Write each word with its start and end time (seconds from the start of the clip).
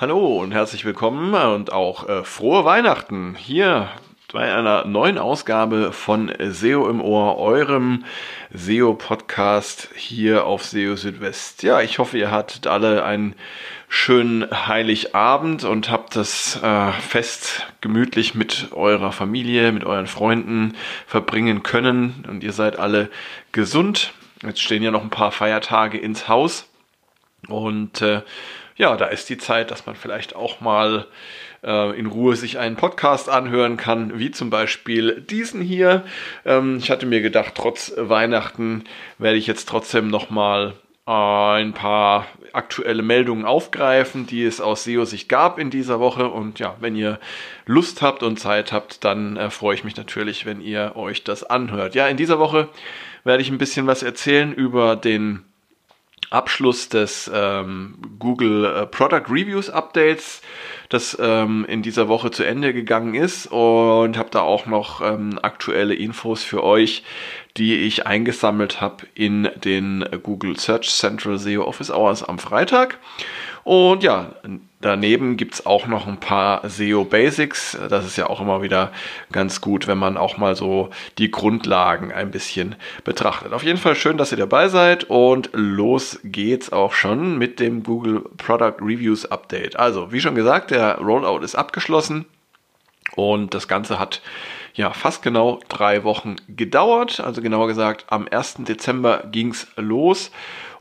Hallo 0.00 0.40
und 0.40 0.52
herzlich 0.52 0.84
willkommen 0.84 1.34
und 1.34 1.72
auch 1.72 2.08
äh, 2.08 2.22
frohe 2.22 2.64
Weihnachten 2.64 3.34
hier 3.34 3.88
bei 4.32 4.54
einer 4.54 4.84
neuen 4.84 5.18
Ausgabe 5.18 5.90
von 5.90 6.32
SEO 6.38 6.88
im 6.88 7.00
Ohr, 7.00 7.36
eurem 7.38 8.04
SEO-Podcast 8.54 9.88
hier 9.96 10.46
auf 10.46 10.64
SEO 10.64 10.94
Südwest. 10.94 11.64
Ja, 11.64 11.80
ich 11.80 11.98
hoffe, 11.98 12.16
ihr 12.16 12.30
hattet 12.30 12.68
alle 12.68 13.04
einen 13.04 13.34
schönen 13.88 14.48
Heiligabend 14.68 15.64
und 15.64 15.90
habt 15.90 16.14
das 16.14 16.62
äh, 16.62 16.92
Fest 16.92 17.66
gemütlich 17.80 18.36
mit 18.36 18.68
eurer 18.70 19.10
Familie, 19.10 19.72
mit 19.72 19.82
euren 19.82 20.06
Freunden 20.06 20.76
verbringen 21.08 21.64
können 21.64 22.24
und 22.28 22.44
ihr 22.44 22.52
seid 22.52 22.78
alle 22.78 23.10
gesund. 23.50 24.12
Jetzt 24.44 24.62
stehen 24.62 24.84
ja 24.84 24.92
noch 24.92 25.02
ein 25.02 25.10
paar 25.10 25.32
Feiertage 25.32 25.98
ins 25.98 26.28
Haus 26.28 26.68
und 27.48 28.00
äh, 28.00 28.22
ja, 28.78 28.96
da 28.96 29.06
ist 29.06 29.28
die 29.28 29.38
Zeit, 29.38 29.70
dass 29.70 29.86
man 29.86 29.96
vielleicht 29.96 30.34
auch 30.34 30.60
mal 30.60 31.06
äh, 31.64 31.98
in 31.98 32.06
Ruhe 32.06 32.36
sich 32.36 32.58
einen 32.58 32.76
Podcast 32.76 33.28
anhören 33.28 33.76
kann, 33.76 34.18
wie 34.18 34.30
zum 34.30 34.50
Beispiel 34.50 35.20
diesen 35.20 35.60
hier. 35.60 36.04
Ähm, 36.46 36.78
ich 36.78 36.90
hatte 36.90 37.04
mir 37.04 37.20
gedacht, 37.20 37.52
trotz 37.56 37.92
Weihnachten 37.96 38.84
werde 39.18 39.36
ich 39.36 39.48
jetzt 39.48 39.68
trotzdem 39.68 40.08
noch 40.08 40.30
mal 40.30 40.74
äh, 41.08 41.10
ein 41.10 41.72
paar 41.72 42.26
aktuelle 42.52 43.02
Meldungen 43.02 43.44
aufgreifen, 43.44 44.26
die 44.26 44.44
es 44.44 44.60
aus 44.60 44.84
SEO-Sicht 44.84 45.28
gab 45.28 45.58
in 45.58 45.70
dieser 45.70 45.98
Woche. 45.98 46.28
Und 46.28 46.60
ja, 46.60 46.76
wenn 46.78 46.94
ihr 46.94 47.18
Lust 47.66 48.00
habt 48.00 48.22
und 48.22 48.38
Zeit 48.38 48.72
habt, 48.72 49.04
dann 49.04 49.36
äh, 49.36 49.50
freue 49.50 49.74
ich 49.74 49.82
mich 49.82 49.96
natürlich, 49.96 50.46
wenn 50.46 50.60
ihr 50.60 50.92
euch 50.94 51.24
das 51.24 51.42
anhört. 51.42 51.96
Ja, 51.96 52.06
in 52.06 52.16
dieser 52.16 52.38
Woche 52.38 52.68
werde 53.24 53.42
ich 53.42 53.50
ein 53.50 53.58
bisschen 53.58 53.88
was 53.88 54.04
erzählen 54.04 54.52
über 54.52 54.94
den 54.94 55.44
Abschluss 56.30 56.88
des 56.88 57.30
ähm, 57.32 57.96
Google 58.18 58.64
äh, 58.64 58.86
Product 58.86 59.24
Reviews 59.30 59.70
Updates, 59.70 60.42
das 60.88 61.16
ähm, 61.20 61.64
in 61.68 61.82
dieser 61.82 62.08
Woche 62.08 62.30
zu 62.30 62.44
Ende 62.44 62.72
gegangen 62.72 63.14
ist 63.14 63.46
und 63.46 64.16
habe 64.18 64.30
da 64.30 64.40
auch 64.40 64.66
noch 64.66 65.00
ähm, 65.00 65.38
aktuelle 65.42 65.94
Infos 65.94 66.42
für 66.42 66.62
euch, 66.62 67.02
die 67.56 67.76
ich 67.76 68.06
eingesammelt 68.06 68.80
habe 68.80 69.06
in 69.14 69.48
den 69.64 70.04
Google 70.22 70.58
Search 70.58 70.88
Central 70.90 71.38
SEO 71.38 71.64
Office 71.64 71.90
Hours 71.90 72.22
am 72.22 72.38
Freitag. 72.38 72.98
Und 73.64 74.02
ja, 74.02 74.34
daneben 74.80 75.36
gibt 75.36 75.54
es 75.54 75.66
auch 75.66 75.86
noch 75.86 76.06
ein 76.06 76.20
paar 76.20 76.68
SEO 76.68 77.04
Basics. 77.04 77.78
Das 77.88 78.06
ist 78.06 78.16
ja 78.16 78.28
auch 78.28 78.40
immer 78.40 78.62
wieder 78.62 78.92
ganz 79.32 79.60
gut, 79.60 79.86
wenn 79.86 79.98
man 79.98 80.16
auch 80.16 80.38
mal 80.38 80.54
so 80.54 80.90
die 81.18 81.30
Grundlagen 81.30 82.12
ein 82.12 82.30
bisschen 82.30 82.76
betrachtet. 83.04 83.52
Auf 83.52 83.62
jeden 83.62 83.78
Fall 83.78 83.94
schön, 83.94 84.18
dass 84.18 84.32
ihr 84.32 84.38
dabei 84.38 84.68
seid 84.68 85.04
und 85.04 85.50
los 85.52 86.20
geht's 86.24 86.72
auch 86.72 86.92
schon 86.92 87.38
mit 87.38 87.60
dem 87.60 87.82
Google 87.82 88.24
Product 88.36 88.76
Reviews 88.80 89.26
Update. 89.26 89.76
Also, 89.76 90.12
wie 90.12 90.20
schon 90.20 90.34
gesagt, 90.34 90.70
der 90.70 90.98
Rollout 90.98 91.40
ist 91.40 91.54
abgeschlossen 91.54 92.26
und 93.16 93.54
das 93.54 93.68
Ganze 93.68 93.98
hat 93.98 94.22
ja 94.74 94.92
fast 94.92 95.22
genau 95.22 95.60
drei 95.68 96.04
Wochen 96.04 96.36
gedauert. 96.48 97.20
Also 97.20 97.42
genauer 97.42 97.66
gesagt, 97.66 98.06
am 98.08 98.28
1. 98.30 98.58
Dezember 98.60 99.24
ging's 99.30 99.66
los. 99.76 100.30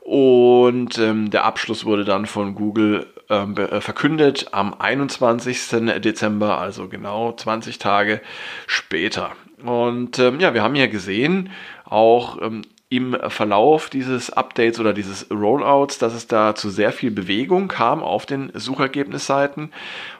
Und 0.01 0.99
ähm, 0.99 1.29
der 1.31 1.43
Abschluss 1.43 1.83
wurde 1.83 2.05
dann 2.05 2.27
von 2.27 2.55
Google 2.55 3.07
verkündet 3.28 4.47
am 4.52 4.73
21. 4.73 6.00
Dezember, 6.00 6.58
also 6.58 6.88
genau 6.88 7.33
20 7.33 7.78
Tage 7.78 8.22
später. 8.67 9.31
Und 9.64 10.20
ähm, 10.20 10.39
ja, 10.39 10.53
wir 10.53 10.64
haben 10.64 10.75
ja 10.75 10.88
gesehen, 10.88 11.52
auch 11.83 12.42
ähm, 12.42 12.61
im 12.89 13.17
Verlauf 13.27 13.89
dieses 13.89 14.30
Updates 14.30 14.80
oder 14.80 14.93
dieses 14.93 15.30
Rollouts, 15.30 15.98
dass 15.98 16.14
es 16.14 16.27
da 16.27 16.55
zu 16.55 16.70
sehr 16.70 16.93
viel 16.93 17.11
Bewegung 17.11 17.67
kam 17.67 18.02
auf 18.02 18.26
den 18.26 18.52
Suchergebnisseiten 18.54 19.73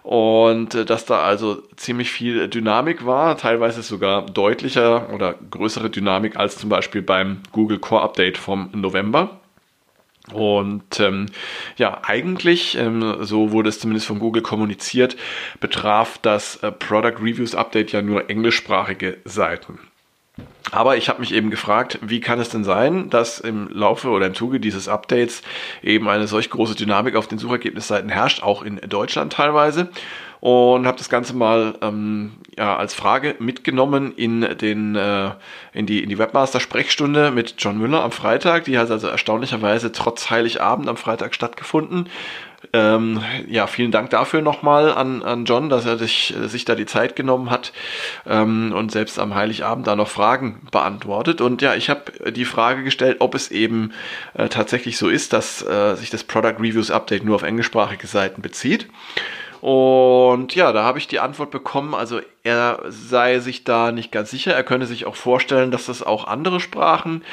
und 0.04 0.76
äh, 0.76 0.84
dass 0.84 1.06
da 1.06 1.22
also 1.22 1.62
ziemlich 1.78 2.12
viel 2.12 2.50
Dynamik 2.50 3.06
war, 3.06 3.38
teilweise 3.38 3.84
sogar 3.84 4.26
deutlicher 4.26 5.14
oder 5.14 5.36
größere 5.50 5.90
Dynamik 5.90 6.36
als 6.36 6.58
zum 6.58 6.70
Beispiel 6.70 7.02
beim 7.02 7.42
Google 7.54 7.80
Core 7.80 8.02
Update 8.02 8.38
vom 8.38 8.70
November. 8.74 9.40
Und 10.34 11.00
ähm, 11.00 11.28
ja, 11.78 12.02
eigentlich, 12.04 12.78
ähm, 12.78 13.18
so 13.22 13.52
wurde 13.52 13.70
es 13.70 13.80
zumindest 13.80 14.08
von 14.08 14.20
Google 14.20 14.42
kommuniziert, 14.42 15.16
betraf 15.62 16.18
das 16.22 16.58
äh, 16.58 16.72
Product 16.72 17.22
Reviews 17.22 17.56
Update 17.56 17.94
ja 17.94 18.02
nur 18.02 18.30
englischsprachige 18.30 19.18
Seiten. 19.24 19.80
Aber 20.72 20.98
ich 20.98 21.08
habe 21.08 21.22
mich 21.22 21.34
eben 21.34 21.50
gefragt, 21.50 21.98
wie 22.02 22.20
kann 22.20 22.40
es 22.40 22.50
denn 22.50 22.66
sein, 22.66 23.10
dass 23.10 23.40
im 23.40 23.70
Laufe 23.72 24.10
oder 24.10 24.28
im 24.28 24.36
Zuge 24.36 24.60
dieses 24.60 24.90
Updates 24.90 25.42
eben 25.82 26.10
eine 26.10 26.28
solch 26.28 26.50
große 26.50 26.76
Dynamik 26.76 27.16
auf 27.16 27.28
den 27.28 27.40
Suchergebnisseiten 27.40 28.10
herrscht, 28.10 28.44
auch 28.44 28.64
in 28.64 28.80
Deutschland 28.88 29.32
teilweise 29.32 29.90
und 30.40 30.86
habe 30.86 30.98
das 30.98 31.10
Ganze 31.10 31.36
mal 31.36 31.76
ähm, 31.82 32.34
ja, 32.58 32.76
als 32.76 32.94
Frage 32.94 33.36
mitgenommen 33.40 34.14
in, 34.16 34.42
den, 34.42 34.96
äh, 34.96 35.32
in 35.74 35.86
die, 35.86 36.04
in 36.04 36.10
die 36.10 36.18
Webmaster-Sprechstunde 36.18 37.32
mit 37.32 37.56
John 37.58 37.78
Müller 37.78 38.04
am 38.04 38.12
Freitag. 38.12 38.66
Die 38.66 38.78
hat 38.78 38.92
also 38.92 39.08
erstaunlicherweise 39.08 39.92
trotz 39.92 40.30
Heiligabend 40.30 40.90
am 40.90 40.98
Freitag 40.98 41.34
stattgefunden. 41.34 42.10
Ähm, 42.74 43.24
ja, 43.48 43.68
vielen 43.68 43.92
Dank 43.92 44.10
dafür 44.10 44.42
nochmal 44.42 44.92
an, 44.92 45.22
an 45.22 45.46
John, 45.46 45.70
dass 45.70 45.86
er 45.86 45.98
sich, 45.98 46.34
sich 46.48 46.66
da 46.66 46.74
die 46.74 46.88
Zeit 46.88 47.16
genommen 47.16 47.52
hat 47.52 47.72
ähm, 48.26 48.74
und 48.76 48.92
selbst 48.92 49.20
am 49.20 49.36
Heiligabend 49.36 49.86
da 49.86 49.96
noch 49.96 50.10
Fragen 50.10 50.68
beantwortet. 50.72 51.40
Und 51.40 51.62
ja, 51.62 51.76
ich 51.76 51.90
habe 51.90 52.32
die 52.32 52.46
Frage 52.46 52.84
gestellt, 52.84 53.18
ob 53.20 53.36
es 53.36 53.52
eben 53.52 53.94
äh, 54.34 54.50
tatsächlich 54.50 54.98
so 54.98 55.08
ist, 55.08 55.34
dass 55.34 55.62
äh, 55.62 55.96
sich 55.96 56.10
das 56.10 56.24
Product 56.24 56.56
Reviews 56.60 56.90
Update 56.90 57.24
nur 57.24 57.36
auf 57.36 57.44
englischsprachige 57.44 58.08
Seiten 58.08 58.42
bezieht. 58.42 58.88
Und 59.62 60.56
ja, 60.56 60.72
da 60.72 60.84
habe 60.84 61.00
ich 61.00 61.08
die 61.08 61.20
Antwort 61.20 61.52
bekommen, 61.52 61.94
also 61.94 62.20
er 62.44 62.80
sei 62.88 63.40
sich 63.40 63.64
da 63.64 63.92
nicht 63.92 64.12
ganz 64.12 64.32
sicher. 64.32 64.54
Er 64.54 64.64
könne 64.64 64.86
sich 64.86 65.06
auch 65.06 65.16
vorstellen, 65.16 65.72
dass 65.72 65.88
das 65.88 66.04
auch 66.04 66.28
andere 66.28 66.60
Sprachen 66.60 67.24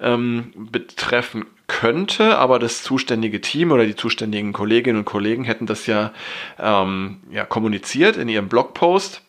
ähm, 0.00 0.52
betreffen 0.54 1.46
könnte, 1.66 2.38
aber 2.38 2.58
das 2.58 2.82
zuständige 2.82 3.40
Team 3.40 3.72
oder 3.72 3.86
die 3.86 3.96
zuständigen 3.96 4.52
Kolleginnen 4.52 4.98
und 5.00 5.04
Kollegen 5.04 5.44
hätten 5.44 5.66
das 5.66 5.86
ja, 5.86 6.12
ähm, 6.58 7.20
ja 7.30 7.44
kommuniziert 7.44 8.16
in 8.16 8.28
ihrem 8.28 8.48
Blogpost. 8.48 9.22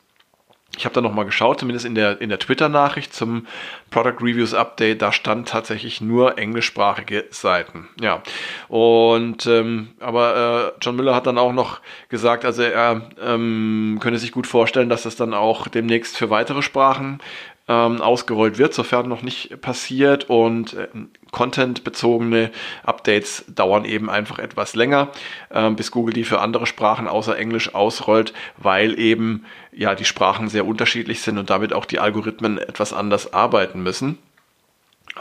Ich 0.75 0.85
habe 0.85 0.95
da 0.95 1.01
nochmal 1.01 1.25
geschaut, 1.25 1.59
zumindest 1.59 1.85
in 1.85 1.93
der, 1.93 2.19
in 2.19 2.29
der 2.29 2.39
Twitter-Nachricht 2.39 3.13
zum 3.13 3.45
Product 3.91 4.17
Reviews 4.21 4.55
Update, 4.55 5.03
da 5.03 5.11
stand 5.11 5.47
tatsächlich 5.47 6.01
nur 6.01 6.39
englischsprachige 6.39 7.25
Seiten. 7.29 7.89
Ja. 8.01 8.23
Und 8.69 9.45
ähm, 9.45 9.89
aber 9.99 10.73
äh, 10.75 10.79
John 10.81 10.95
Müller 10.95 11.13
hat 11.13 11.27
dann 11.27 11.37
auch 11.37 11.53
noch 11.53 11.79
gesagt, 12.09 12.43
also 12.43 12.63
er 12.63 13.03
ähm, 13.21 13.99
könne 14.01 14.17
sich 14.17 14.31
gut 14.31 14.47
vorstellen, 14.47 14.89
dass 14.89 15.03
das 15.03 15.15
dann 15.15 15.35
auch 15.35 15.67
demnächst 15.67 16.17
für 16.17 16.31
weitere 16.31 16.63
Sprachen 16.63 17.19
ähm, 17.67 18.01
ausgerollt 18.01 18.57
wird, 18.57 18.73
sofern 18.73 19.07
noch 19.07 19.21
nicht 19.21 19.61
passiert. 19.61 20.29
Und 20.29 20.73
äh, 20.73 20.87
Content-bezogene 21.31 22.51
Updates 22.83 23.45
dauern 23.47 23.85
eben 23.85 24.09
einfach 24.09 24.39
etwas 24.39 24.75
länger, 24.75 25.09
äh, 25.49 25.69
bis 25.71 25.91
Google 25.91 26.13
die 26.13 26.25
für 26.25 26.39
andere 26.39 26.65
Sprachen 26.65 27.07
außer 27.07 27.37
Englisch 27.37 27.73
ausrollt, 27.73 28.33
weil 28.57 28.99
eben 28.99 29.45
ja 29.71 29.95
die 29.95 30.05
Sprachen 30.05 30.49
sehr 30.49 30.65
unterschiedlich 30.65 31.21
sind 31.21 31.37
und 31.37 31.49
damit 31.49 31.73
auch 31.73 31.85
die 31.85 31.99
Algorithmen 31.99 32.57
etwas 32.57 32.93
anders 32.93 33.33
arbeiten 33.33 33.81
müssen. 33.81 34.17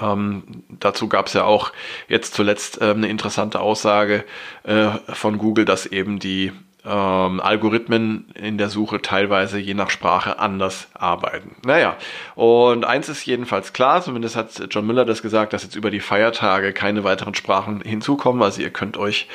Ähm, 0.01 0.65
dazu 0.69 1.09
gab 1.09 1.27
es 1.27 1.35
ja 1.35 1.45
auch 1.45 1.73
jetzt 2.09 2.35
zuletzt 2.35 2.81
äh, 2.81 2.91
eine 2.91 3.09
interessante 3.09 3.61
Aussage 3.61 4.25
äh, 4.65 4.89
von 5.09 5.39
Google, 5.39 5.65
dass 5.65 5.87
eben 5.87 6.19
die 6.19 6.53
ähm, 6.85 7.41
Algorithmen 7.41 8.27
in 8.35 8.59
der 8.59 8.69
Suche 8.69 9.01
teilweise 9.01 9.59
je 9.59 9.75
nach 9.75 9.91
Sprache 9.91 10.39
anders 10.41 10.89
arbeiten. 10.95 11.55
Naja, 11.65 11.97
und 12.35 12.85
eins 12.85 13.09
ist 13.09 13.25
jedenfalls 13.25 13.73
klar, 13.73 14.03
zumindest 14.03 14.35
hat 14.35 14.67
John 14.71 14.87
Miller 14.87 15.05
das 15.05 15.23
gesagt, 15.23 15.53
dass 15.53 15.63
jetzt 15.63 15.77
über 15.77 15.93
die 15.93 16.01
Feiertage 16.01 16.73
keine 16.73 17.05
weiteren 17.05 17.35
Sprachen 17.35 17.83
hinzukommen. 17.83 18.43
Also 18.43 18.63
ihr 18.63 18.71
könnt 18.71 18.97
euch 18.97 19.29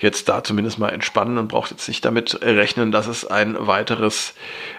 jetzt 0.00 0.30
da 0.30 0.42
zumindest 0.42 0.78
mal 0.78 0.90
entspannen 0.90 1.36
und 1.36 1.48
braucht 1.48 1.70
jetzt 1.70 1.88
nicht 1.88 2.04
damit 2.04 2.40
rechnen, 2.42 2.90
dass 2.90 3.06
es 3.06 3.26
ein 3.26 3.54
weiteres, 3.58 4.34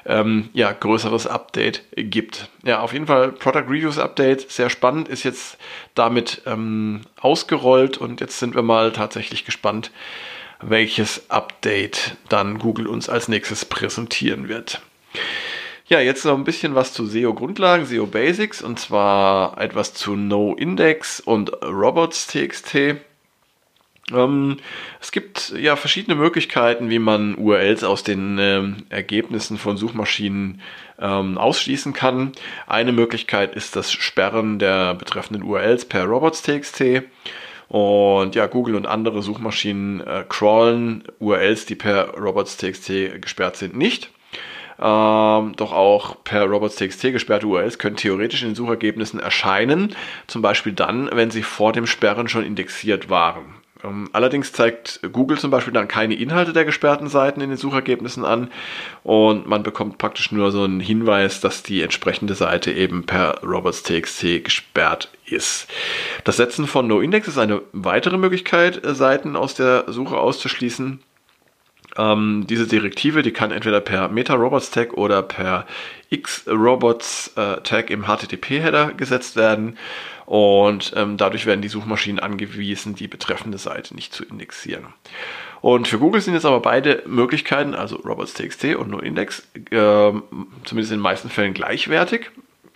ähm, 0.06 0.50
ja, 0.54 0.72
größeres 0.72 1.28
Update 1.28 1.84
gibt. 1.96 2.50
Ja, 2.64 2.80
auf 2.80 2.94
jeden 2.94 3.06
Fall 3.06 3.34
Product 3.34 3.70
Reviews 3.70 4.00
Update, 4.00 4.50
sehr 4.50 4.72
spannend, 4.72 5.08
ist 5.08 5.24
jetzt 5.24 5.60
damit 5.94 6.42
ähm, 6.48 7.02
ausgerollt 7.20 7.98
und 8.00 8.20
jetzt 8.20 8.40
sind 8.40 8.56
wir 8.56 8.64
mal 8.64 8.92
tatsächlich 8.92 9.46
gespannt, 9.46 9.92
welches 10.70 11.30
Update 11.30 12.18
dann 12.30 12.60
Google 12.60 12.88
uns 12.88 13.10
als 13.10 13.28
nächstes 13.28 13.66
präsentieren 13.66 14.48
wird. 14.48 14.82
Ja, 15.88 16.00
jetzt 16.00 16.26
noch 16.26 16.36
ein 16.36 16.44
bisschen 16.44 16.74
was 16.74 16.94
zu 16.94 17.06
SEO-Grundlagen, 17.06 17.86
SEO 17.86 18.08
Basics 18.08 18.64
und 18.64 18.80
zwar 18.80 19.62
etwas 19.62 19.94
zu 19.94 20.16
NoIndex 20.16 21.20
und 21.20 21.52
Robots.txt. 21.64 22.96
Ähm, 24.12 24.58
es 25.00 25.12
gibt 25.12 25.54
ja 25.58 25.76
verschiedene 25.76 26.16
Möglichkeiten, 26.16 26.90
wie 26.90 27.00
man 27.00 27.36
URLs 27.36 27.84
aus 27.84 28.04
den 28.04 28.38
ähm, 28.40 28.78
Ergebnissen 28.90 29.58
von 29.58 29.78
Suchmaschinen 29.78 30.62
ähm, 31.00 31.38
ausschließen 31.38 31.94
kann. 31.94 32.32
Eine 32.66 32.92
Möglichkeit 32.92 33.56
ist 33.56 33.76
das 33.76 33.92
Sperren 33.92 34.60
der 34.60 34.96
betreffenden 34.96 35.44
URLs 35.44 35.86
per 35.86 36.06
Robots.txt. 36.06 37.04
Und 37.68 38.36
ja, 38.36 38.48
Google 38.48 38.76
und 38.76 38.86
andere 38.86 39.22
Suchmaschinen 39.22 40.02
äh, 40.02 40.24
crawlen 40.28 41.04
URLs, 41.20 41.66
die 41.66 41.76
per 41.76 42.16
robots.txt 42.16 43.22
gesperrt 43.22 43.58
sind, 43.58 43.76
nicht. 43.76 44.12
Ähm, 44.78 45.54
doch 45.56 45.72
auch 45.72 46.24
per 46.24 46.46
robots.txt 46.46 47.02
gesperrte 47.02 47.48
URLs 47.48 47.80
können 47.80 47.96
theoretisch 47.96 48.44
in 48.44 48.50
den 48.50 48.56
Suchergebnissen 48.56 49.20
erscheinen, 49.20 49.96
zum 50.28 50.42
Beispiel 50.42 50.74
dann, 50.74 51.10
wenn 51.14 51.32
sie 51.32 51.44
vor 51.44 51.72
dem 51.72 51.88
Sperren 51.88 52.28
schon 52.28 52.46
indexiert 52.46 53.10
waren. 53.10 53.46
Ähm, 53.86 54.10
allerdings 54.14 54.52
zeigt 54.52 55.00
Google 55.12 55.38
zum 55.38 55.52
Beispiel 55.52 55.74
dann 55.74 55.88
keine 55.88 56.16
Inhalte 56.16 56.54
der 56.54 56.66
gesperrten 56.66 57.08
Seiten 57.08 57.42
in 57.42 57.50
den 57.50 57.58
Suchergebnissen 57.58 58.26
an 58.26 58.52
und 59.04 59.48
man 59.48 59.64
bekommt 59.64 59.98
praktisch 59.98 60.32
nur 60.32 60.52
so 60.52 60.64
einen 60.64 60.80
Hinweis, 60.80 61.42
dass 61.42 61.64
die 61.64 61.82
entsprechende 61.82 62.36
Seite 62.36 62.72
eben 62.72 63.06
per 63.06 63.42
robots.txt 63.44 64.44
gesperrt 64.44 65.10
ist. 65.26 65.68
Das 66.24 66.38
Setzen 66.38 66.68
von 66.68 66.88
NoIndex 66.88 67.28
ist 67.28 67.38
eine 67.38 67.62
weitere 67.72 68.18
Möglichkeit, 68.18 68.84
äh, 68.84 68.96
Seiten 68.96 69.36
aus 69.36 69.56
der 69.56 69.86
Suche 69.88 70.18
auszuschließen. 70.18 71.00
Ähm, 71.98 72.46
diese 72.50 72.68
Direktive, 72.68 73.22
die 73.22 73.32
kann 73.32 73.52
entweder 73.52 73.82
per 73.82 74.10
Meta-Robots-Tag 74.10 74.94
oder 74.94 75.22
per 75.22 75.66
X-Robots-Tag 76.10 77.90
im 77.90 78.06
HTTP-Header 78.06 78.94
gesetzt 78.94 79.36
werden. 79.36 79.78
Und 80.26 80.94
ähm, 80.96 81.18
dadurch 81.18 81.46
werden 81.46 81.62
die 81.62 81.68
Suchmaschinen 81.68 82.20
angewiesen, 82.20 82.96
die 82.96 83.08
betreffende 83.08 83.58
Seite 83.58 83.96
nicht 83.96 84.14
zu 84.14 84.26
indexieren. 84.26 84.88
Und 85.62 85.88
für 85.88 86.00
Google 86.00 86.22
sind 86.22 86.34
jetzt 86.34 86.46
aber 86.46 86.60
beide 86.60 87.04
Möglichkeiten, 87.06 87.74
also 87.76 87.98
robots.txt 87.98 88.76
und 88.76 88.90
NoIndex, 88.90 89.48
äh, 89.72 90.12
zumindest 90.64 90.92
in 90.92 90.98
den 90.98 91.00
meisten 91.00 91.30
Fällen 91.30 91.54
gleichwertig. 91.54 92.32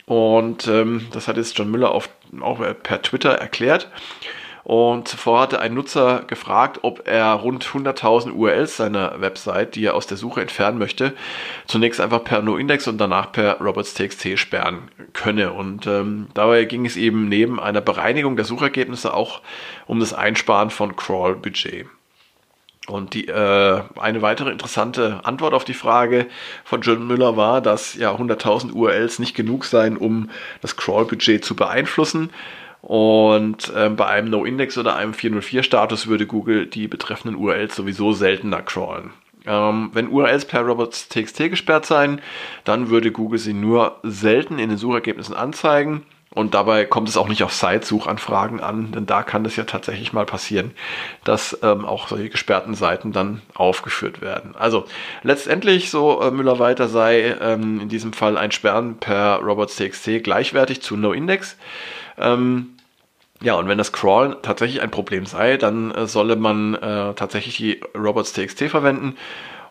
Und 0.06 0.68
ähm, 0.68 1.08
das 1.12 1.28
hat 1.28 1.38
jetzt 1.38 1.58
John 1.58 1.70
Müller 1.70 1.92
auf, 1.92 2.10
auch 2.42 2.60
per 2.82 3.02
Twitter 3.02 3.32
erklärt. 3.32 3.90
Und 4.64 5.08
zuvor 5.08 5.42
hatte 5.42 5.60
ein 5.60 5.74
Nutzer 5.74 6.24
gefragt, 6.28 6.80
ob 6.82 7.08
er 7.08 7.32
rund 7.34 7.66
100.000 7.66 8.32
URLs 8.32 8.78
seiner 8.78 9.22
Website, 9.22 9.76
die 9.76 9.86
er 9.86 9.96
aus 9.96 10.08
der 10.08 10.18
Suche 10.18 10.42
entfernen 10.42 10.78
möchte, 10.78 11.14
zunächst 11.66 12.02
einfach 12.02 12.24
per 12.24 12.42
NoIndex 12.42 12.88
und 12.88 12.98
danach 12.98 13.32
per 13.32 13.60
robots.txt 13.62 14.38
sperren 14.38 14.90
könne. 15.14 15.54
Und 15.54 15.88
ähm, 15.88 16.28
dabei 16.34 16.66
ging 16.66 16.86
es 16.86 16.98
eben 16.98 17.30
neben 17.30 17.60
einer 17.60 17.82
Bereinigung 17.82 18.36
der 18.36 18.46
Suchergebnisse 18.46 19.14
auch 19.14 19.42
um 19.88 20.00
das 20.00 20.14
Einsparen 20.14 20.70
von 20.70 20.96
Crawl-Budget. 20.96 21.88
Und 22.90 23.14
die, 23.14 23.28
äh, 23.28 23.82
eine 24.00 24.22
weitere 24.22 24.50
interessante 24.50 25.22
Antwort 25.24 25.54
auf 25.54 25.64
die 25.64 25.74
Frage 25.76 26.28
von 26.64 26.82
John 26.82 27.06
Müller 27.06 27.38
war, 27.38 27.62
dass 27.62 27.94
ja 27.94 28.12
100.000 28.12 28.74
URLs 28.74 29.20
nicht 29.20 29.36
genug 29.36 29.66
seien, 29.66 29.96
um 29.96 30.30
das 30.62 30.76
Crawl-Budget 30.76 31.46
zu 31.46 31.56
beeinflussen. 31.56 32.32
Und 32.82 33.74
ähm, 33.76 33.96
bei 33.96 34.06
einem 34.08 34.30
No-Index 34.30 34.78
oder 34.78 34.96
einem 34.96 35.12
404-Status 35.12 36.08
würde 36.08 36.26
Google 36.26 36.66
die 36.66 36.88
betreffenden 36.88 37.40
URLs 37.40 37.76
sowieso 37.76 38.14
seltener 38.14 38.62
crawlen. 38.62 39.12
Ähm, 39.46 39.90
wenn 39.94 40.08
URLs 40.08 40.46
per 40.46 40.62
robots.txt 40.62 41.50
gesperrt 41.50 41.86
seien, 41.86 42.22
dann 42.64 42.90
würde 42.90 43.12
Google 43.12 43.40
sie 43.40 43.54
nur 43.54 43.98
selten 44.04 44.60
in 44.60 44.70
den 44.70 44.78
Suchergebnissen 44.78 45.36
anzeigen. 45.36 46.04
Und 46.36 46.54
dabei 46.54 46.86
kommt 46.86 47.10
es 47.10 47.18
auch 47.18 47.28
nicht 47.28 47.42
auf 47.44 47.54
Site-Suchanfragen 47.54 48.60
an, 48.60 48.92
denn 48.92 49.08
da 49.08 49.24
kann 49.24 49.44
es 49.46 49.56
ja 49.56 49.64
tatsächlich 49.64 50.14
mal 50.14 50.28
passieren, 50.28 50.72
dass 51.24 51.58
ähm, 51.64 51.86
auch 51.86 52.08
solche 52.08 52.30
gesperrten 52.30 52.76
Seiten 52.76 53.12
dann 53.12 53.42
aufgeführt 53.56 54.22
werden. 54.22 54.56
Also 54.56 54.86
letztendlich, 55.24 55.90
so 55.90 56.22
äh, 56.22 56.30
Müller 56.30 56.60
weiter, 56.60 56.88
sei 56.88 57.36
ähm, 57.42 57.82
in 57.82 57.90
diesem 57.90 58.14
Fall 58.14 58.38
ein 58.38 58.52
Sperren 58.52 58.98
per 58.98 59.38
robots.txt 59.40 60.24
gleichwertig 60.24 60.84
zu 60.84 60.96
NoIndex. 60.98 61.58
Ähm, 62.20 62.76
ja, 63.42 63.56
und 63.56 63.68
wenn 63.68 63.80
das 63.80 63.92
Crawlen 63.92 64.36
tatsächlich 64.44 64.82
ein 64.82 64.92
Problem 64.92 65.26
sei, 65.26 65.58
dann 65.58 65.92
äh, 65.92 66.06
solle 66.06 66.36
man 66.36 66.76
äh, 66.76 67.14
tatsächlich 67.16 67.58
die 67.58 67.82
robots.txt 67.98 68.64
verwenden 68.70 69.16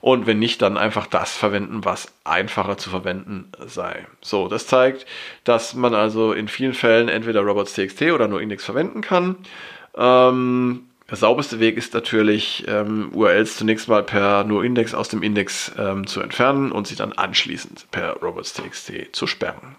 und 0.01 0.27
wenn 0.27 0.39
nicht, 0.39 0.63
dann 0.63 0.77
einfach 0.77 1.07
das 1.07 1.37
verwenden, 1.37 1.85
was 1.85 2.13
einfacher 2.25 2.79
zu 2.79 2.91
verwenden 2.91 3.51
sei. 3.67 4.07
So, 4.21 4.49
das 4.49 4.67
zeigt, 4.67 5.07
dass 5.45 5.75
man 5.75 5.95
also 5.95 6.33
in 6.33 6.49
vielen 6.49 6.75
Fällen 6.75 7.09
entweder 7.09 7.41
robots.txt 7.41 8.03
oder 8.03 8.29
nur 8.29 8.41
Index 8.41 8.65
verwenden 8.65 9.01
kann. 9.01 9.37
Ähm, 9.97 10.85
der 11.11 11.17
sauberste 11.17 11.59
Weg 11.59 11.77
ist 11.79 11.95
natürlich, 11.95 12.65
ähm, 12.69 13.11
URLs 13.15 13.57
zunächst 13.57 13.89
mal 13.89 14.03
per 14.03 14.45
nur 14.45 14.63
Index 14.63 14.95
aus 14.95 15.09
dem 15.09 15.23
Index 15.23 15.73
ähm, 15.79 16.07
zu 16.07 16.21
entfernen 16.21 16.71
und 16.71 16.87
sie 16.87 16.97
dann 16.97 17.13
anschließend 17.15 17.91
per 17.91 18.13
robots.txt 18.21 18.93
zu 19.13 19.27
sperren. 19.27 19.77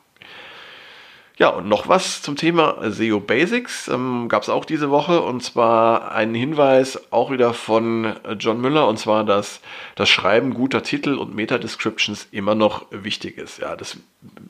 Ja, 1.39 1.47
und 1.47 1.69
noch 1.69 1.87
was 1.87 2.21
zum 2.21 2.35
Thema 2.35 2.75
SEO 2.91 3.21
Basics 3.21 3.87
ähm, 3.87 4.27
gab 4.27 4.43
es 4.43 4.49
auch 4.49 4.65
diese 4.65 4.89
Woche 4.89 5.21
und 5.21 5.41
zwar 5.41 6.11
einen 6.11 6.35
Hinweis 6.35 6.99
auch 7.13 7.31
wieder 7.31 7.53
von 7.53 8.13
John 8.37 8.59
Müller 8.59 8.89
und 8.89 8.99
zwar, 8.99 9.23
dass 9.23 9.61
das 9.95 10.09
Schreiben 10.09 10.53
guter 10.53 10.83
Titel 10.83 11.13
und 11.13 11.33
Meta-Descriptions 11.33 12.27
immer 12.31 12.55
noch 12.55 12.87
wichtig 12.91 13.37
ist. 13.37 13.59
Ja, 13.59 13.77
das 13.77 13.97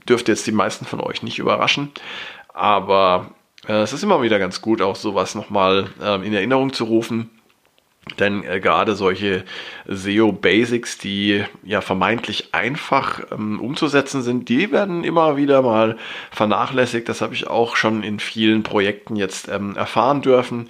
dürfte 0.10 0.32
jetzt 0.32 0.48
die 0.48 0.52
meisten 0.52 0.86
von 0.86 1.00
euch 1.00 1.22
nicht 1.22 1.38
überraschen, 1.38 1.92
aber 2.56 3.36
äh, 3.68 3.82
es 3.82 3.94
ist 3.94 4.02
immer 4.02 4.24
wieder 4.24 4.40
ganz 4.40 4.60
gut, 4.60 4.82
auch 4.82 4.96
sowas 4.96 5.36
nochmal 5.36 5.90
äh, 6.02 6.26
in 6.26 6.34
Erinnerung 6.34 6.74
zu 6.74 6.86
rufen. 6.86 7.30
Denn 8.18 8.44
äh, 8.44 8.60
gerade 8.60 8.96
solche 8.96 9.44
SEO-Basics, 9.88 10.98
die 10.98 11.44
ja 11.64 11.82
vermeintlich 11.82 12.50
einfach 12.54 13.22
ähm, 13.32 13.60
umzusetzen 13.60 14.22
sind, 14.22 14.50
die 14.50 14.72
werden 14.72 15.04
immer 15.04 15.38
wieder 15.38 15.62
mal 15.62 15.98
vernachlässigt. 16.32 17.08
Das 17.10 17.22
habe 17.22 17.34
ich 17.34 17.48
auch 17.48 17.76
schon 17.76 18.04
in 18.04 18.20
vielen 18.20 18.64
Projekten 18.64 19.16
jetzt 19.16 19.48
ähm, 19.48 19.76
erfahren 19.76 20.22
dürfen. 20.22 20.70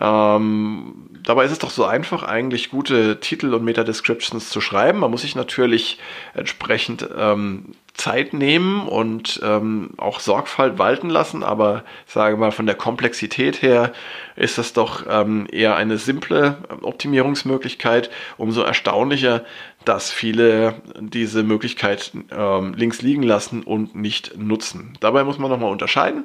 Ähm, 0.00 1.08
dabei 1.24 1.44
ist 1.44 1.52
es 1.52 1.58
doch 1.58 1.70
so 1.70 1.84
einfach, 1.84 2.22
eigentlich 2.22 2.70
gute 2.70 3.20
Titel 3.20 3.54
und 3.54 3.64
Meta-Descriptions 3.64 4.50
zu 4.50 4.60
schreiben. 4.60 5.00
Man 5.00 5.10
muss 5.10 5.22
sich 5.22 5.34
natürlich 5.34 5.98
entsprechend 6.34 7.08
ähm, 7.16 7.74
Zeit 7.94 8.32
nehmen 8.32 8.86
und 8.86 9.40
ähm, 9.42 9.90
auch 9.96 10.20
Sorgfalt 10.20 10.78
walten 10.78 11.10
lassen, 11.10 11.42
aber 11.42 11.82
sage 12.06 12.36
mal 12.36 12.52
von 12.52 12.66
der 12.66 12.76
Komplexität 12.76 13.60
her 13.60 13.92
ist 14.36 14.56
das 14.56 14.72
doch 14.72 15.04
ähm, 15.08 15.48
eher 15.50 15.74
eine 15.76 15.98
simple 15.98 16.58
Optimierungsmöglichkeit. 16.82 18.08
Umso 18.36 18.62
erstaunlicher, 18.62 19.44
dass 19.88 20.10
viele 20.10 20.74
diese 21.00 21.42
Möglichkeit 21.42 22.12
ähm, 22.30 22.74
links 22.74 23.00
liegen 23.00 23.22
lassen 23.22 23.62
und 23.62 23.94
nicht 23.94 24.36
nutzen. 24.36 24.92
Dabei 25.00 25.24
muss 25.24 25.38
man 25.38 25.50
nochmal 25.50 25.72
unterscheiden. 25.72 26.24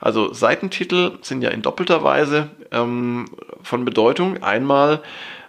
Also 0.00 0.32
Seitentitel 0.32 1.18
sind 1.20 1.42
ja 1.42 1.50
in 1.50 1.60
doppelter 1.60 2.04
Weise 2.04 2.50
ähm, 2.70 3.24
von 3.64 3.84
Bedeutung. 3.84 4.44
Einmal 4.44 5.02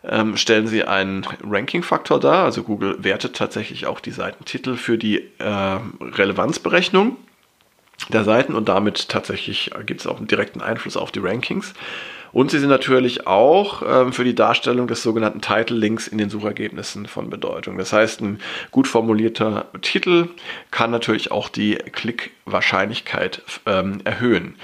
ähm, 0.03 0.37
stellen 0.37 0.65
sie 0.65 0.85
einen 0.85 1.23
Ranking-Faktor 1.47 2.19
dar. 2.19 2.45
Also 2.45 2.63
Google 2.63 3.03
wertet 3.03 3.35
tatsächlich 3.35 3.85
auch 3.85 3.99
die 3.99 4.11
Seitentitel 4.11 4.75
für 4.75 4.97
die 4.97 5.17
äh, 5.37 5.79
Relevanzberechnung 6.01 7.15
der 8.09 8.23
Seiten 8.23 8.55
und 8.55 8.67
damit 8.69 9.09
tatsächlich 9.09 9.69
gibt 9.85 10.01
es 10.01 10.07
auch 10.07 10.17
einen 10.17 10.25
direkten 10.25 10.61
Einfluss 10.61 10.97
auf 10.97 11.11
die 11.11 11.19
Rankings. 11.19 11.75
Und 12.31 12.51
sie 12.51 12.59
sind 12.59 12.69
natürlich 12.69 13.27
auch 13.27 13.83
ähm, 13.85 14.13
für 14.13 14.23
die 14.23 14.35
Darstellung 14.35 14.87
des 14.87 15.03
sogenannten 15.03 15.41
Title 15.41 15.77
Links 15.77 16.07
in 16.07 16.17
den 16.17 16.29
Suchergebnissen 16.29 17.05
von 17.05 17.29
Bedeutung. 17.29 17.77
Das 17.77 17.93
heißt, 17.93 18.21
ein 18.21 18.39
gut 18.71 18.87
formulierter 18.87 19.67
Titel 19.81 20.29
kann 20.71 20.91
natürlich 20.91 21.31
auch 21.31 21.49
die 21.49 21.75
Klickwahrscheinlichkeit 21.75 23.41
ähm, 23.65 24.01
erhöhen. 24.03 24.55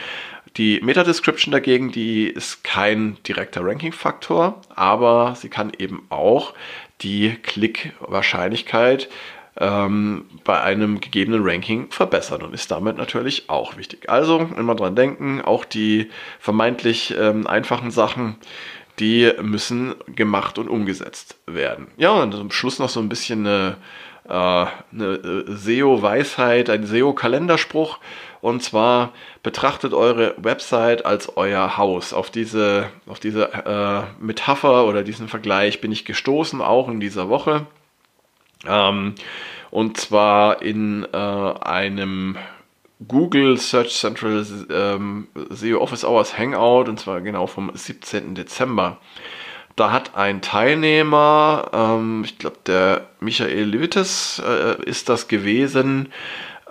Die 0.58 0.80
Meta-Description 0.82 1.52
dagegen, 1.52 1.92
die 1.92 2.28
ist 2.28 2.64
kein 2.64 3.18
direkter 3.28 3.64
Ranking-Faktor, 3.64 4.60
aber 4.74 5.36
sie 5.36 5.50
kann 5.50 5.72
eben 5.78 6.08
auch 6.10 6.54
die 7.02 7.36
Klickwahrscheinlichkeit 7.44 9.08
ähm, 9.60 10.26
bei 10.44 10.62
einem 10.62 11.00
gegebenen 11.00 11.42
Ranking 11.44 11.92
verbessern 11.92 12.42
und 12.42 12.54
ist 12.54 12.72
damit 12.72 12.98
natürlich 12.98 13.50
auch 13.50 13.78
wichtig. 13.78 14.10
Also 14.10 14.50
immer 14.58 14.76
dran 14.76 14.96
denken, 14.96 15.42
auch 15.42 15.66
die 15.66 16.10
vermeintlich 16.40 17.16
ähm, 17.18 17.48
einfachen 17.48 17.92
Sachen, 17.92 18.36
die 19.00 19.32
müssen 19.42 19.96
gemacht 20.16 20.58
und 20.58 20.70
umgesetzt 20.70 21.38
werden. 21.46 21.88
Ja, 21.98 22.12
und 22.12 22.34
zum 22.34 22.52
Schluss 22.52 22.80
noch 22.80 22.90
so 22.90 23.00
ein 23.00 23.10
bisschen 23.10 23.46
eine, 23.46 23.78
äh, 24.28 24.32
eine 24.94 25.46
äh, 25.48 25.52
SEO-Weisheit, 25.52 26.70
ein 26.70 26.86
SEO-Kalenderspruch. 26.86 28.00
Und 28.42 28.62
zwar 28.62 29.14
betrachtet 29.44 29.94
eure 29.94 30.36
Website 30.38 31.06
als 31.06 31.38
euer 31.38 31.78
Haus. 31.78 32.14
Auf 32.14 32.30
diese, 32.30 32.90
auf 33.08 33.20
diese 33.20 33.52
äh, 33.54 34.24
Metapher 34.24 34.86
oder 34.86 35.04
diesen 35.04 35.28
Vergleich 35.28 35.82
bin 35.82 35.92
ich 35.92 36.06
gestoßen, 36.06 36.62
auch 36.62 36.88
in 36.88 37.00
dieser 37.00 37.30
Woche. 37.30 37.66
Ähm, 38.66 39.16
und 39.70 39.98
zwar 39.98 40.62
in 40.62 41.06
äh, 41.14 41.18
einem 41.18 42.38
Google 43.08 43.58
Search 43.58 43.94
Central 43.94 44.46
ähm, 44.72 45.28
SEO 45.50 45.80
Office 45.80 46.04
Hours 46.04 46.38
Hangout 46.38 46.90
und 46.90 47.00
zwar 47.00 47.22
genau 47.22 47.46
vom 47.48 47.72
17. 47.74 48.34
Dezember. 48.34 48.98
Da 49.76 49.92
hat 49.92 50.16
ein 50.16 50.42
Teilnehmer, 50.42 51.70
ähm, 51.72 52.24
ich 52.26 52.40
glaube 52.40 52.58
der 52.66 53.08
Michael 53.20 53.66
Levites 53.66 54.42
äh, 54.44 54.84
ist 54.84 55.10
das 55.10 55.28
gewesen, 55.28 56.12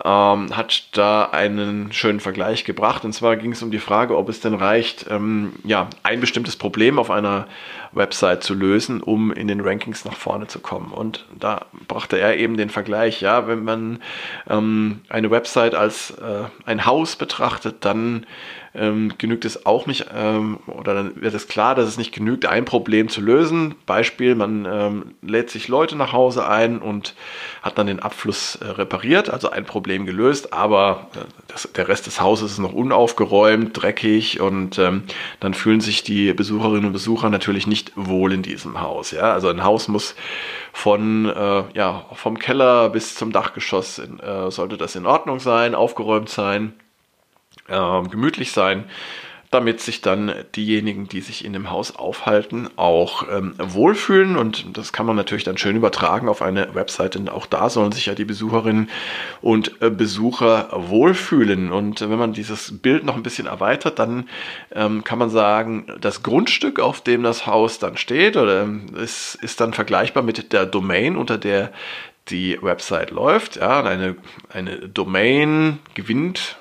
ähm, 0.05 0.57
hat 0.57 0.97
da 0.97 1.25
einen 1.25 1.93
schönen 1.93 2.21
Vergleich 2.21 2.65
gebracht. 2.65 3.05
Und 3.05 3.13
zwar 3.13 3.37
ging 3.37 3.53
es 3.53 3.63
um 3.63 3.71
die 3.71 3.79
Frage, 3.79 4.17
ob 4.17 4.29
es 4.29 4.41
denn 4.41 4.55
reicht, 4.55 5.07
ähm, 5.11 5.55
ja, 5.65 5.89
ein 6.03 6.21
bestimmtes 6.21 6.57
Problem 6.57 6.99
auf 6.99 7.11
einer 7.11 7.47
Website 7.93 8.43
zu 8.43 8.55
lösen, 8.55 9.03
um 9.03 9.33
in 9.33 9.49
den 9.49 9.61
Rankings 9.61 10.05
nach 10.05 10.17
vorne 10.17 10.47
zu 10.47 10.61
kommen. 10.61 10.93
Und 10.93 11.25
da 11.39 11.67
brachte 11.89 12.19
er 12.19 12.37
eben 12.37 12.57
den 12.57 12.71
Vergleich, 12.71 13.21
ja, 13.21 13.49
wenn 13.49 13.65
man 13.65 14.03
ähm, 14.49 15.01
eine 15.09 15.31
Website 15.31 15.75
als 15.75 16.11
äh, 16.11 16.45
ein 16.67 16.85
Haus 16.85 17.17
betrachtet, 17.17 17.85
dann 17.85 18.27
ähm, 18.77 19.13
genügt 19.19 19.45
es 19.45 19.67
auch 19.67 19.87
nicht, 19.87 20.07
ähm, 20.15 20.59
oder 20.67 20.95
dann 20.95 21.21
wird 21.21 21.35
es 21.35 21.49
klar, 21.49 21.75
dass 21.75 21.89
es 21.89 21.99
nicht 21.99 22.13
genügt, 22.13 22.47
ein 22.47 22.65
Problem 22.65 23.09
zu 23.09 23.21
lösen. 23.21 23.75
Beispiel, 23.87 24.35
man 24.35 24.67
ähm, 24.71 25.15
lädt 25.23 25.51
sich 25.51 25.69
Leute 25.69 25.97
nach 25.97 26.13
Hause 26.13 26.47
ein 26.49 26.79
und 26.79 27.15
hat 27.63 27.79
dann 27.79 27.87
den 27.87 28.01
Abfluss 28.01 28.57
äh, 28.57 28.67
repariert, 28.67 29.31
also 29.31 29.51
ein 29.51 29.65
Problem 29.65 30.07
gelöst, 30.07 30.53
aber 30.53 31.09
äh, 31.15 31.19
das, 31.49 31.69
der 31.75 31.89
Rest 31.89 32.07
des 32.07 32.21
Hauses 32.21 32.53
ist 32.53 32.59
noch 32.59 32.73
unaufgeräumt, 32.73 33.71
dreckig 33.73 34.41
und 34.41 34.79
ähm, 34.79 35.05
dann 35.41 35.55
fühlen 35.55 35.81
sich 35.81 36.03
die 36.03 36.33
Besucherinnen 36.33 36.87
und 36.87 36.93
Besucher 36.93 37.31
natürlich 37.31 37.67
nicht 37.67 37.93
wohl 37.97 38.33
in 38.33 38.43
diesem 38.43 38.81
Haus. 38.81 39.11
Ja? 39.11 39.33
Also 39.33 39.49
ein 39.49 39.65
Haus 39.65 39.89
muss 39.89 40.15
von 40.73 41.27
äh, 41.27 41.63
ja, 41.75 42.05
vom 42.13 42.39
Keller 42.39 42.91
bis 42.91 43.15
zum 43.15 43.33
Dachgeschoss 43.33 43.99
in, 43.99 44.21
äh, 44.21 44.51
sollte 44.51 44.77
das 44.77 44.95
in 44.95 45.07
Ordnung 45.07 45.41
sein, 45.41 45.75
aufgeräumt 45.75 46.29
sein 46.29 46.75
äh, 47.69 48.03
gemütlich 48.09 48.53
sein, 48.53 48.85
damit 49.51 49.81
sich 49.81 50.01
dann 50.01 50.35
diejenigen, 50.55 51.09
die 51.09 51.21
sich 51.21 51.45
in 51.45 51.53
dem 51.53 51.71
Haus 51.71 51.95
aufhalten, 51.95 52.69
auch 52.77 53.27
ähm, 53.31 53.55
wohlfühlen. 53.59 54.37
Und 54.37 54.77
das 54.77 54.93
kann 54.93 55.07
man 55.07 55.17
natürlich 55.17 55.45
dann 55.45 55.57
schön 55.57 55.77
übertragen 55.77 56.29
auf 56.29 56.43
eine 56.43 56.75
Website, 56.75 57.15
denn 57.15 57.29
auch 57.29 57.47
da 57.47 57.71
sollen 57.71 57.93
sich 57.93 58.07
ja 58.07 58.15
die 58.15 58.25
Besucherinnen 58.25 58.91
und 59.41 59.81
äh, 59.81 59.91
Besucher 59.91 60.69
wohlfühlen. 60.73 61.73
Und 61.73 62.03
äh, 62.03 62.11
wenn 62.11 62.19
man 62.19 62.33
dieses 62.33 62.79
Bild 62.79 63.05
noch 63.05 63.17
ein 63.17 63.23
bisschen 63.23 63.47
erweitert, 63.47 63.99
dann 63.99 64.29
ähm, 64.75 65.05
kann 65.05 65.19
man 65.19 65.31
sagen, 65.31 65.87
das 66.01 66.23
Grundstück, 66.23 66.81
auf 66.81 67.01
dem 67.01 67.23
das 67.23 67.47
Haus 67.47 67.79
dann 67.79 67.97
steht, 67.97 68.37
oder 68.37 68.63
ähm, 68.63 68.87
ist, 68.97 69.37
ist 69.37 69.61
dann 69.61 69.73
vergleichbar 69.73 70.23
mit 70.23 70.53
der 70.53 70.67
Domain, 70.67 71.17
unter 71.17 71.39
der 71.39 71.73
die 72.29 72.59
Website 72.61 73.13
läuft. 73.13 73.57
Ja, 73.57 73.85
eine, 73.85 74.17
eine 74.53 74.89
Domain 74.89 75.79
gewinnt 75.95 76.59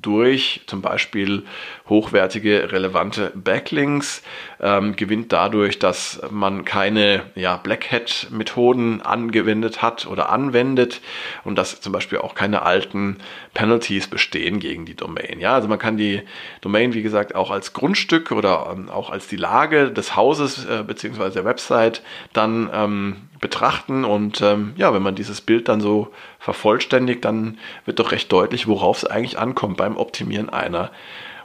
durch 0.00 0.62
zum 0.66 0.82
Beispiel 0.82 1.44
hochwertige, 1.88 2.72
relevante 2.72 3.32
Backlinks, 3.34 4.22
ähm, 4.60 4.96
gewinnt 4.96 5.32
dadurch, 5.32 5.78
dass 5.78 6.20
man 6.30 6.64
keine 6.64 7.22
ja, 7.34 7.56
Black 7.56 7.90
Hat-Methoden 7.90 9.02
angewendet 9.02 9.82
hat 9.82 10.06
oder 10.06 10.30
anwendet 10.30 11.00
und 11.44 11.56
dass 11.56 11.80
zum 11.80 11.92
Beispiel 11.92 12.18
auch 12.18 12.34
keine 12.34 12.62
alten 12.62 13.18
Penalties 13.54 14.08
bestehen 14.08 14.60
gegen 14.60 14.86
die 14.86 14.94
Domain. 14.94 15.40
Ja, 15.40 15.54
also 15.54 15.68
man 15.68 15.78
kann 15.78 15.96
die 15.96 16.22
Domain, 16.60 16.94
wie 16.94 17.02
gesagt, 17.02 17.34
auch 17.34 17.50
als 17.50 17.72
Grundstück 17.72 18.32
oder 18.32 18.70
ähm, 18.72 18.88
auch 18.88 19.10
als 19.10 19.26
die 19.28 19.36
Lage 19.36 19.90
des 19.90 20.16
Hauses 20.16 20.64
äh, 20.64 20.82
bzw. 20.86 21.30
der 21.30 21.44
Website 21.44 22.02
dann 22.32 22.70
ähm, 22.72 23.16
betrachten. 23.42 24.06
Und 24.06 24.40
ähm, 24.40 24.72
ja, 24.76 24.94
wenn 24.94 25.02
man 25.02 25.14
dieses 25.14 25.42
Bild 25.42 25.68
dann 25.68 25.82
so 25.82 26.10
vervollständigt, 26.38 27.22
dann 27.26 27.58
wird 27.84 27.98
doch 27.98 28.12
recht 28.12 28.32
deutlich, 28.32 28.66
worauf 28.66 28.96
es 28.98 29.04
eigentlich 29.04 29.38
ankommt 29.38 29.76
beim 29.76 29.98
Optimieren 29.98 30.48
einer 30.48 30.90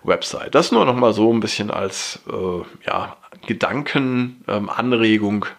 Website. 0.04 0.56
Das 0.56 0.72
nur 0.72 0.86
noch 0.86 0.96
mal 0.96 1.12
so 1.12 1.34
ein 1.34 1.42
bisschen 1.42 1.70
als 1.70 2.22
äh, 2.30 2.62
ja, 2.88 3.18
Gedankenanregung. 3.46 5.46
Ähm, 5.46 5.52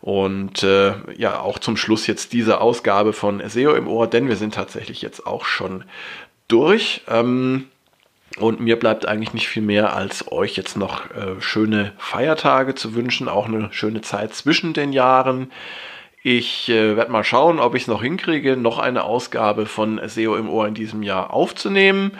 und 0.00 0.62
äh, 0.62 0.92
ja, 1.16 1.40
auch 1.40 1.58
zum 1.58 1.78
Schluss 1.78 2.06
jetzt 2.06 2.34
diese 2.34 2.60
Ausgabe 2.60 3.14
von 3.14 3.42
SEO 3.48 3.74
im 3.74 3.88
Ohr, 3.88 4.06
denn 4.06 4.28
wir 4.28 4.36
sind 4.36 4.54
tatsächlich 4.54 5.00
jetzt 5.00 5.26
auch 5.26 5.46
schon 5.46 5.84
durch. 6.46 7.00
Ähm, 7.08 7.68
und 8.38 8.60
mir 8.60 8.78
bleibt 8.78 9.06
eigentlich 9.06 9.32
nicht 9.32 9.48
viel 9.48 9.62
mehr, 9.62 9.94
als 9.94 10.30
euch 10.32 10.56
jetzt 10.56 10.76
noch 10.76 11.10
äh, 11.10 11.40
schöne 11.40 11.92
Feiertage 11.98 12.74
zu 12.74 12.94
wünschen, 12.94 13.28
auch 13.28 13.46
eine 13.46 13.68
schöne 13.72 14.00
Zeit 14.00 14.34
zwischen 14.34 14.72
den 14.72 14.92
Jahren. 14.92 15.52
Ich 16.22 16.68
äh, 16.68 16.96
werde 16.96 17.12
mal 17.12 17.22
schauen, 17.22 17.60
ob 17.60 17.74
ich 17.74 17.82
es 17.82 17.88
noch 17.88 18.02
hinkriege, 18.02 18.56
noch 18.56 18.78
eine 18.78 19.04
Ausgabe 19.04 19.66
von 19.66 20.00
SEO 20.04 20.36
im 20.36 20.48
Ohr 20.48 20.66
in 20.66 20.74
diesem 20.74 21.02
Jahr 21.02 21.32
aufzunehmen. 21.32 22.12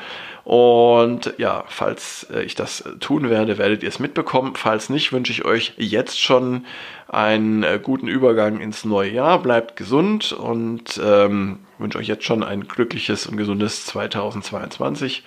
Und 0.44 1.32
ja, 1.38 1.64
falls 1.68 2.26
äh, 2.32 2.42
ich 2.42 2.54
das 2.54 2.84
tun 3.00 3.30
werde, 3.30 3.56
werdet 3.56 3.82
ihr 3.82 3.88
es 3.88 3.98
mitbekommen. 3.98 4.52
Falls 4.56 4.90
nicht, 4.90 5.12
wünsche 5.12 5.32
ich 5.32 5.44
euch 5.44 5.72
jetzt 5.78 6.20
schon 6.20 6.66
einen 7.08 7.62
äh, 7.62 7.80
guten 7.82 8.06
Übergang 8.06 8.60
ins 8.60 8.84
neue 8.84 9.10
Jahr. 9.10 9.40
Bleibt 9.42 9.74
gesund 9.76 10.32
und 10.32 11.00
ähm, 11.02 11.60
wünsche 11.78 11.98
euch 11.98 12.08
jetzt 12.08 12.24
schon 12.24 12.42
ein 12.42 12.66
glückliches 12.66 13.26
und 13.26 13.36
gesundes 13.36 13.86
2022. 13.86 15.22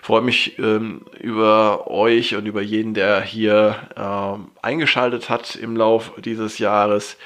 Freue 0.00 0.22
mich 0.22 0.58
ähm, 0.58 1.02
über 1.18 1.90
euch 1.90 2.34
und 2.34 2.46
über 2.46 2.62
jeden, 2.62 2.94
der 2.94 3.20
hier 3.22 3.76
ähm, 3.96 4.48
eingeschaltet 4.62 5.28
hat 5.28 5.56
im 5.56 5.76
Lauf 5.76 6.12
dieses 6.24 6.58
Jahres. 6.58 7.16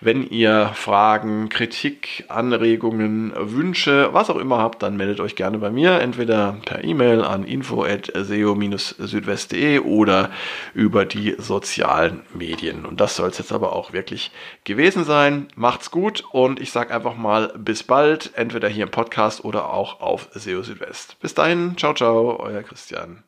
Wenn 0.00 0.28
ihr 0.28 0.70
Fragen, 0.74 1.48
Kritik, 1.48 2.24
Anregungen, 2.28 3.32
Wünsche, 3.36 4.10
was 4.12 4.30
auch 4.30 4.36
immer 4.36 4.58
habt, 4.58 4.84
dann 4.84 4.96
meldet 4.96 5.18
euch 5.18 5.34
gerne 5.34 5.58
bei 5.58 5.70
mir, 5.70 6.00
entweder 6.00 6.56
per 6.64 6.84
E-Mail 6.84 7.22
an 7.22 7.42
info@seo-südwest.de 7.42 9.80
oder 9.80 10.30
über 10.72 11.04
die 11.04 11.34
sozialen 11.38 12.22
Medien. 12.32 12.86
Und 12.86 13.00
das 13.00 13.16
soll 13.16 13.30
es 13.30 13.38
jetzt 13.38 13.50
aber 13.50 13.72
auch 13.72 13.92
wirklich 13.92 14.30
gewesen 14.62 15.02
sein. 15.02 15.48
Macht's 15.56 15.90
gut 15.90 16.22
und 16.30 16.60
ich 16.60 16.70
sage 16.70 16.94
einfach 16.94 17.16
mal 17.16 17.52
bis 17.58 17.82
bald, 17.82 18.30
entweder 18.36 18.68
hier 18.68 18.84
im 18.84 18.92
Podcast 18.92 19.44
oder 19.44 19.72
auch 19.72 20.00
auf 20.00 20.28
SEO 20.32 20.62
Südwest. 20.62 21.16
Bis 21.20 21.34
dahin, 21.34 21.76
ciao 21.76 21.92
ciao, 21.92 22.38
euer 22.38 22.62
Christian. 22.62 23.24